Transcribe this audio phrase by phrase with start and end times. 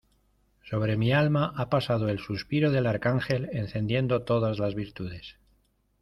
[0.67, 5.35] sobre mi alma ha pasado el suspiro del Arcángel encendiendo todas las virtudes.